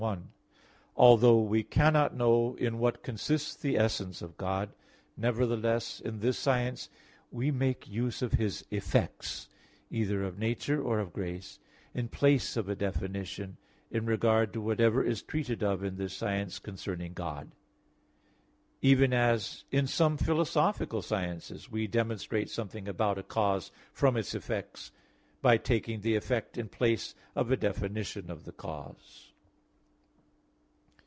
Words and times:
1: 0.01 0.31
Although 0.95 1.41
we 1.43 1.61
cannot 1.61 2.15
know 2.15 2.55
in 2.55 2.79
what 2.79 3.03
consists 3.03 3.55
the 3.55 3.77
essence 3.77 4.23
of 4.23 4.35
God, 4.35 4.73
nevertheless 5.15 5.99
in 6.01 6.21
this 6.21 6.39
science 6.39 6.89
we 7.29 7.51
make 7.51 7.87
use 7.87 8.23
of 8.23 8.31
His 8.31 8.65
effects, 8.71 9.47
either 9.91 10.23
of 10.23 10.39
nature 10.39 10.81
or 10.81 10.97
of 10.99 11.13
grace, 11.13 11.59
in 11.93 12.07
place 12.07 12.57
of 12.57 12.67
a 12.67 12.75
definition, 12.75 13.57
in 13.91 14.07
regard 14.07 14.53
to 14.53 14.59
whatever 14.59 15.03
is 15.03 15.21
treated 15.21 15.61
of 15.61 15.83
in 15.83 15.97
this 15.97 16.15
science 16.15 16.57
concerning 16.57 17.13
God; 17.13 17.51
even 18.81 19.13
as 19.13 19.65
in 19.69 19.85
some 19.85 20.17
philosophical 20.17 21.03
sciences 21.03 21.69
we 21.69 21.85
demonstrate 21.85 22.49
something 22.49 22.87
about 22.87 23.19
a 23.19 23.23
cause 23.23 23.71
from 23.93 24.17
its 24.17 24.33
effect, 24.33 24.89
by 25.43 25.57
taking 25.57 26.01
the 26.01 26.15
effect 26.15 26.57
in 26.57 26.69
place 26.69 27.13
of 27.35 27.51
a 27.51 27.55
definition 27.55 28.31
of 28.31 28.45
the 28.45 28.51
cause. 28.51 29.27